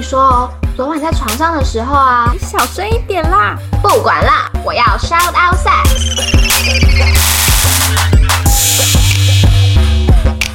[0.00, 3.54] 你说哦，昨晚在床上的时候啊，你小声一点啦。
[3.82, 6.16] 不管啦，我要 shout out sex。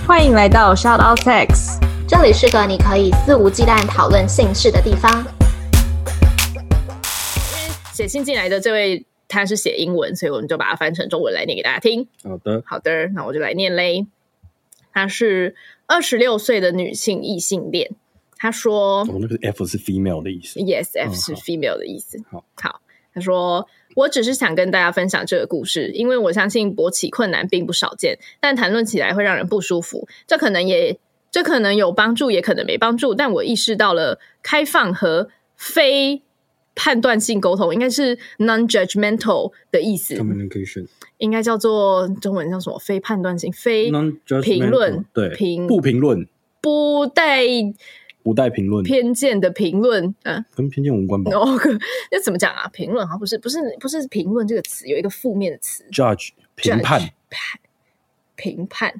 [0.07, 5.23] 欢迎来到 shout out sex，这里是个你可以肆无忌惮讨论性事的地方。
[7.93, 12.07] 写信进来的这位他是写英文，所以我们就把它翻成中文来念给大家听。
[12.23, 14.07] 好的，好的，那我就来念嘞。
[14.91, 15.53] 他是
[15.85, 17.91] 二十六岁的女性异性恋。
[18.37, 20.59] 他说：“我、哦、那个 F 是 female 的意思。
[20.59, 22.21] ”Yes，F 是 female 的意思。
[22.29, 22.81] 好，好。
[23.13, 30.05] 他说：“我只是想跟大家分享这个故事，因为我相信勃起困难并不少见，但谈论起来会让人不舒服。
[30.27, 30.99] 这可能也，
[31.31, 33.15] 这可能有帮助，也可能没帮助。
[33.15, 36.21] 但我意识到了开放和非
[36.75, 40.15] 判断性沟通，应该是 non-judgmental 的意思。
[40.15, 40.87] Communication
[41.19, 42.77] 应该叫做中文叫什么？
[42.79, 43.89] 非判断性，非
[44.43, 46.27] 评论，对，评不评论，
[46.59, 47.45] 不带。”
[48.25, 51.31] 不带评论偏见的评论，嗯，跟偏见无关吧？
[51.31, 51.45] 哦，
[52.11, 52.67] 那怎么讲啊？
[52.69, 57.07] 评论好像不是，不是，不是评论这个词有一个负面的词，judge 评判，
[58.35, 58.99] 评判，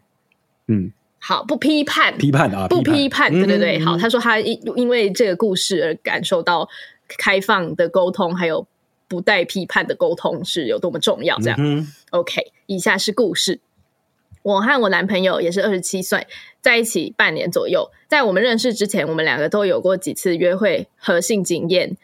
[0.68, 3.98] 嗯，好，不批判，批判啊，不批判，对对对，嗯、好。
[3.98, 6.70] 他说他因因为这个故事而感受到
[7.18, 8.68] 开放的沟通，还有
[9.08, 11.36] 不带批判的沟通是有多么重要。
[11.40, 13.60] 这样、嗯、，OK，以下是故事。
[14.46, 16.28] 我和我男朋友也是二十七岁，
[16.62, 17.90] 在一起半年左右。
[18.08, 21.98] 在我们认识之前，我们两个都有过几次约会和性经验。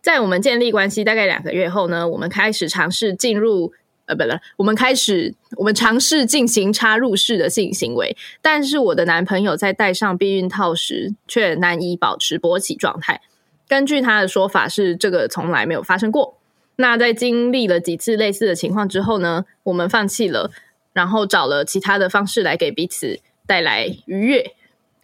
[0.00, 3.72] 在我们建立关系大概两个月后呢，我们开始尝试进入
[4.06, 8.16] 呃，不了，我们开始我们尝试进行插入式的性行为。
[8.40, 13.20] 但是我的男朋友在戴上避孕套时，却难以保持勃起状态。
[13.66, 16.38] 根据他的说法，是这个从来没有发生过。
[16.76, 20.52] 那在经历了几次类似的情况之后呢，我们放弃了。
[20.98, 24.44] 然后找了其他的方式来给彼此带来愉悦。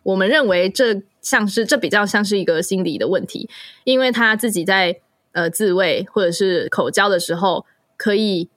[0.03, 3.49] 我们认为这像是这比较像是一个心理的问题，
[3.85, 4.99] 因为他自己在
[5.31, 7.65] 呃自慰或者是口交的时候，
[7.97, 8.49] 可以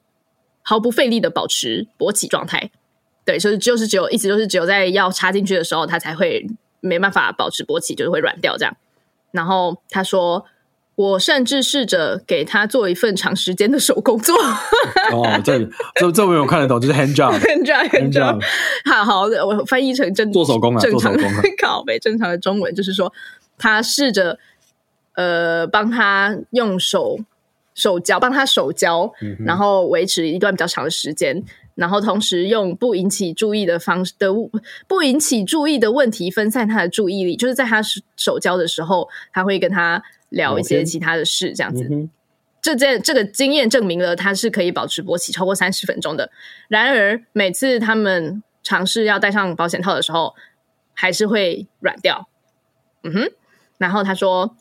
[0.64, 2.72] 毫不费力的保持勃起状态。
[3.24, 6.44] 对，就是就是只有一直都是只有在要插进去的时候，他才会
[6.80, 8.76] 没办法保持勃起，就是会软掉这样。
[9.30, 10.44] 然后他说。
[10.98, 14.36] 我甚至试着给他做一份长时间的手工作。
[15.14, 15.60] 哦，这
[15.94, 18.44] 这这我有看得懂，就是 hand job，hand job，hand job。
[18.84, 21.42] 好好的，我翻译成正做手工啊，正常做手工啊。
[21.62, 23.14] 靠北正常的中文就是说，
[23.60, 24.40] 他试着
[25.14, 27.20] 呃帮他用手
[27.76, 31.44] 手交，帮他手交，嗯、然后维持一段比较长的时间，
[31.76, 34.30] 然后同时用不引起注意的方式的
[34.88, 37.84] 不引起注意的问题分散他的注意力，就是在他
[38.16, 40.02] 手交的时候，他会跟他。
[40.30, 42.10] 聊一些其他的事，这样子。
[42.62, 46.32] 这件这个经验证明了他是可以保持勃起超过三十分钟的。
[46.68, 50.36] 然而，每次他们尝试要戴上保险套的时候，
[50.94, 52.28] 还是会软掉。
[53.04, 53.32] 嗯哼。
[53.78, 54.58] 然后他说：“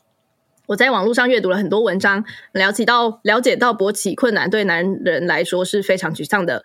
[0.67, 2.23] 我在网络上阅读了很多文章，
[2.53, 6.63] 了解到了解到勃起困难对男人来说是非常沮丧的。”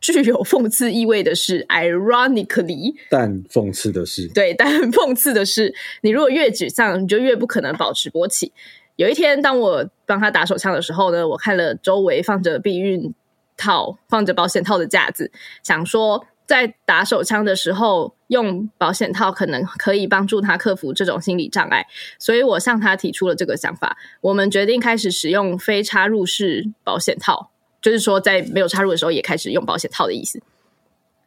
[0.00, 8.52] 具有讽刺意味的是，ironically，但讽刺的是，对， 但讽刺的是，你如果越沮丧，你就越不可能保持勃起。
[8.96, 13.14] 有一天，当我帮他打手枪的时候呢，我看了周围放着避孕
[13.56, 15.30] 套、放着保险套的架子，
[15.62, 21.86] 想说在打手枪的时候用保险套可能可以帮助他克服这种心理障碍，
[22.18, 23.96] 所以我向他提出了这个想法。
[24.20, 27.50] 我们决定开始使用非插入式保险套。
[27.88, 30.42] 就是说，在没有插入的时候也开始用保险套的意思。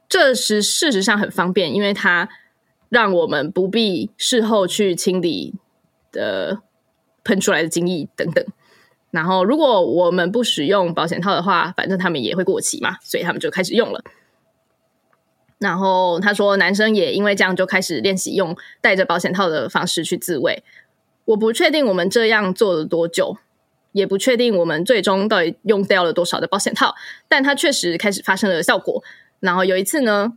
[0.08, 2.30] 这是事实上很方便，因为它
[2.90, 5.56] 让我们不必事后去清理
[6.12, 6.62] 的
[7.24, 8.46] 喷出来的精液等等。
[9.10, 14.04] 然后，如果我们不使用保险套的话，反正他们也会过期嘛，所以他们就开始用了。
[15.58, 20.64] 然后他说，男生也因为这样就开始练习用带着保险套的方式去自慰。
[21.26, 23.38] 我不确定我们这样做了多久。
[23.92, 26.96] 也不确定我们最终到底用掉了多少的保险套，
[27.28, 29.04] 但他确实开始发生了效果。
[29.40, 30.34] 然后有一次呢，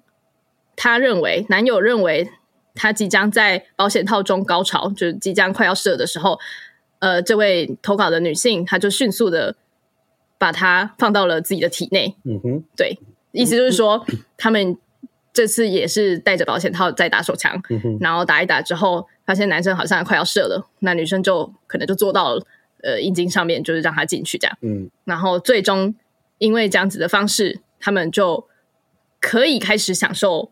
[0.77, 2.31] 他认为男友认为
[2.75, 6.41] 他即将在保险套中高潮，就是即将快要射的时候，
[6.99, 9.55] 呃，这位投稿的女性，她就迅速的
[10.39, 12.17] 把它放到了自己的体内。
[12.25, 12.99] 嗯哼，对，
[13.31, 14.05] 意思就是说，
[14.37, 14.77] 他们
[15.33, 22.45] 这次也是带着保险套在打手枪，嗯，然后打一打之后，发现男生好像快要射了，那女生就可能就做到了。
[22.85, 25.95] 呃，阴茎上面就是让他进去这样，嗯，然后最终
[26.37, 28.47] 因为这样子的方式，他们就
[29.21, 30.51] 可以开始享受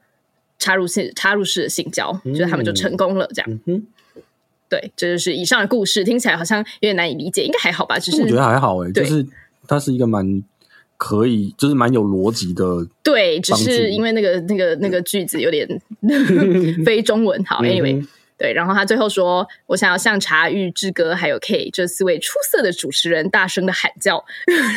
[0.59, 3.61] 插入式插入式的性交，嗯、就是他们就成功了这样。
[3.67, 3.87] 嗯、
[4.71, 7.99] 对，这就是以上的故事，听起来好像有点难以理解，应该还好吧？
[7.99, 9.27] 只是我觉得还好哎，就是
[9.69, 10.43] 它是一个蛮
[10.97, 12.89] 可以，就是蛮有逻辑的。
[13.03, 15.69] 对，只是因为那个那个那个句子有点
[16.87, 17.45] 非中文。
[17.45, 18.07] 好，Anyway。
[18.43, 24.19] 对，然后他最后说：“我想要向茶玉、志哥还有 K 这四位出色的主持人大声的喊叫，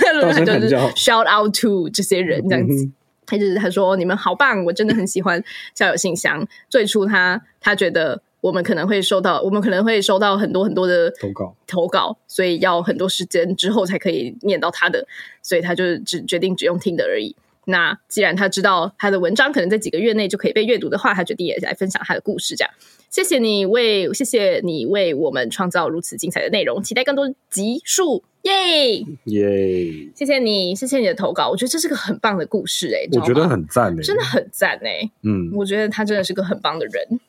[0.04, 0.54] 大声 喊叫
[0.90, 2.86] ，shout out to 这些人这样子。
[2.86, 2.94] 嗯”
[3.26, 6.48] 他就是他说：“你们好棒，我真的很喜欢校友信箱。
[6.70, 15.08] 最初他他觉得我们可能会收到，我们可能会收到很多很多的投稿投稿，所以要很多时间之后才可以念到他的，
[15.42, 17.36] 所以他就只决定只用听的而已。”
[17.66, 22.56] 那既然他知道他的文章可能在几个月内就可以被阅读的话，他决定也来分享他的故事。
[22.56, 22.72] 这样，
[23.10, 30.10] 谢谢你为谢谢你为我们创造如此精彩的内容，期待更多集数，耶耶！
[30.16, 37.20] 谢谢你，谢谢你的投稿，我觉得这是个很棒的故事，哎，我觉得很赞，哎，真的很赞，哎，嗯，我觉得他真的是个很棒的人，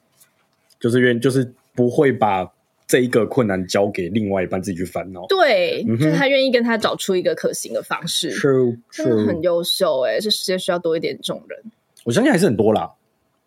[0.78, 2.52] 就是愿就是不会把。
[2.86, 11.58] 这一个困难交给另外一半自己去烦恼，对，嗯、就是他愿意跟他找出一个可行的方式，True，真的很优秀哎，这世界需要多一点这种人。
[12.04, 12.92] 我相信还是很多啦，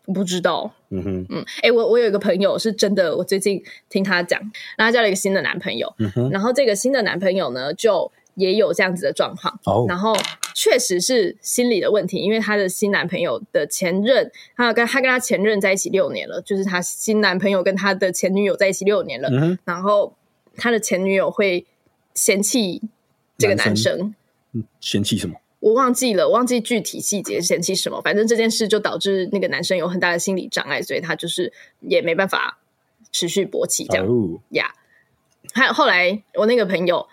[0.06, 4.40] 我不知道，嗯哼，嗯，哎，我我有一个朋友是真的，我最近听他讲，
[4.78, 5.94] 然后他交了一个新的男朋友，
[6.32, 8.12] 然后这个新的男朋友呢就。
[8.40, 9.88] 也有这样子的状况，oh.
[9.90, 10.16] 然后
[10.56, 19.58] 确实是心理的问题，因为她的新男朋友的前任，她跟她跟他前任在一起六年了，就是她新男朋友跟他的前女友在一起六年了，mm -hmm.
[19.66, 20.16] 然后
[20.56, 21.66] 他的前女友会
[22.16, 22.82] 嫌弃
[23.38, 24.16] 这个男生，男
[24.54, 25.36] 生嫌弃什么？
[25.60, 31.52] 我忘记了，忘记具体细节嫌弃什么，反正这件事就导致那个男生有很大的心理障碍，所以他就是
[31.82, 32.58] 也没办法
[33.12, 34.08] 持续勃起这样
[34.52, 34.74] 呀。
[35.54, 35.72] 还、oh.
[35.72, 35.74] yeah.
[35.74, 37.06] 后来我那个朋友。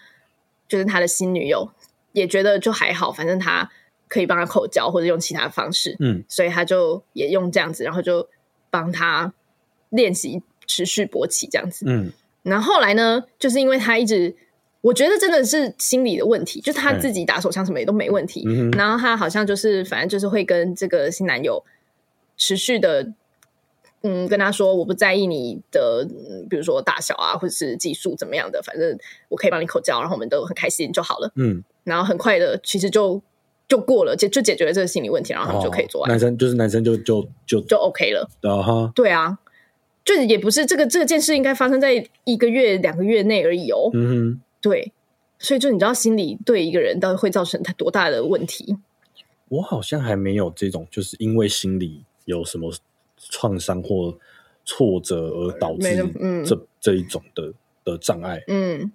[0.69, 1.71] 就是他的新女友
[2.13, 3.71] 也觉得就还好，反正他
[4.09, 8.29] 可以帮他口交或者用其他方式，嗯，所以他就也用这样子，然后就
[8.71, 9.33] 帮他
[9.91, 14.35] 练习持续勃起这样子，嗯，然后后来呢，就是因为他一直，
[14.81, 21.65] 我觉得真的是心理的问题，就是他自己打手枪什么也都没问题，嗯，然后他好像就是反正就是会跟这个新男友
[22.37, 23.13] 持续的。
[24.09, 26.07] 嗯，跟他说我不在意你的，
[26.49, 28.97] 比如说大小啊，或者是技术怎么样的，反正
[29.29, 31.33] 我可以帮你口交，然后我们都很开心就好了。
[31.35, 33.21] 嗯，然后很快的，其实就
[33.67, 36.11] 就过了，就就解决了这个心理问题，然后他们就可以做爱。
[36.11, 38.31] 男生就是男生就就就就 OK 了。
[38.43, 39.39] 啊哈，对啊，
[40.05, 43.91] 就也不是这个这件事应该发生在一个月两个月内而已哦。
[43.93, 44.93] 嗯哼，对，
[45.41, 48.77] 所以就你知道心理对一个人到底会造成他多大的问题？
[49.49, 52.73] 我好像还没有这种，就是因为心理有什么。
[53.19, 54.17] 创伤或
[54.65, 56.45] 挫折而导致这、嗯、
[56.81, 57.53] 这一种的
[57.85, 58.91] 的障碍，嗯，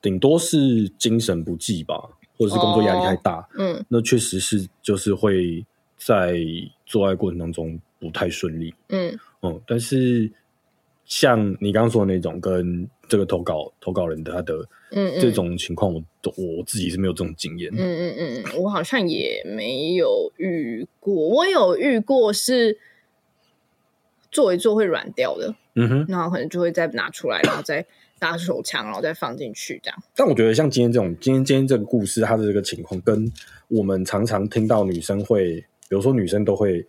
[0.00, 1.94] 顶多是精神不济吧，
[2.36, 5.64] 或者是工作压力太大，哦、嗯，那确实是就是会
[5.96, 6.40] 在
[6.84, 9.16] 做爱过程当中不太顺利，嗯。
[9.42, 10.30] 嗯，但是
[11.04, 15.20] 像你刚刚说的那种跟这个投稿投稿人的他的嗯，嗯。
[15.20, 22.78] 这种情况，我都我自己是没有这种经验，嗯嗯嗯，我好像也没有遇过，我有遇过是。
[24.32, 27.84] 做一做会软掉的，嗯哼，然后可能就会再拿出来，然后再
[28.18, 30.02] 打手枪，然后再放进去这样。
[30.16, 33.30] 但我觉得像今天这种，今天今天这个故事，它的这个情况，跟
[33.68, 35.56] 我们常常听到女生会，
[35.88, 36.86] 比如说女生都会，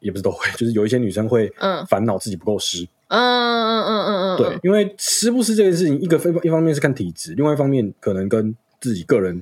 [0.00, 9.38] 也不是都会，就是有一些女生会，嗯，烦恼自己不够湿，嗯嗯嗯嗯嗯，对，因为湿不湿这件事情，一个非一方面是看体质，另外一方面可能跟自己个人，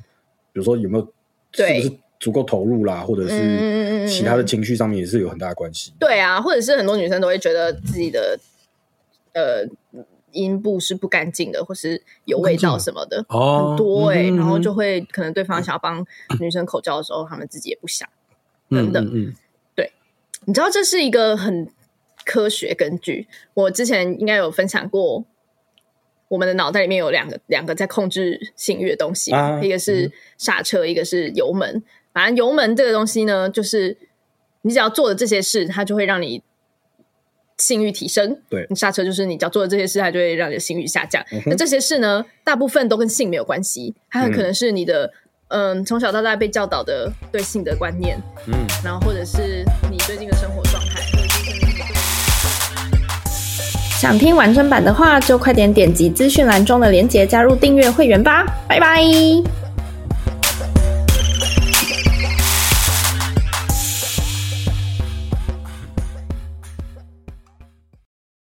[0.53, 1.05] 比如说有没有，
[1.53, 3.83] 是不是足够投入啦，或者是。
[4.05, 5.93] 其他的情绪上面也是有很大的关系。
[5.99, 8.37] 对啊，或者是很多女生都会觉得自己的
[9.33, 9.65] 呃
[10.33, 16.05] 阴部是不干净的，或是有味道什么的，哦、很多哎、欸嗯，然后就会可能对方想要帮
[16.41, 18.07] 女生口交的时候，他、嗯、们自己也不想
[18.69, 19.11] 等等。
[19.15, 19.33] 嗯
[19.77, 19.93] 对，
[20.47, 21.71] 你知道这是一个很
[22.25, 23.29] 科学根据。
[23.55, 25.25] 我之前应该有分享过，
[26.27, 31.85] 我们的脑袋里面有两个两个在控制性欲的东西、啊，一个是刹车、嗯，一个是油门。
[32.13, 33.97] 反正油门这个东西呢，就是
[34.63, 36.43] 你只要做的这些事，它就会让你
[37.59, 38.39] 性欲提升。
[38.49, 41.25] 对，你刹车就是你只要做的这些事，它就会让你的性欲下降。
[41.33, 45.13] 嗯、那这些事呢，大部分都跟性没有关系，它很可能是你的
[45.49, 48.55] 嗯从、呃、小到大被教导的对性的观念，嗯，
[48.85, 51.01] 然后或者是你最近的生活状态。
[53.99, 59.62] 想听完整版的话，就快点点击资讯栏中的链接加入订阅会员吧，拜拜。